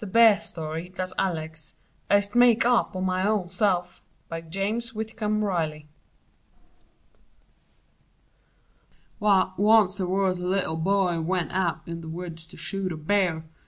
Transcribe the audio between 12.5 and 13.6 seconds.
shoot a Bear.